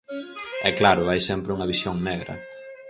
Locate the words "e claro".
0.67-1.01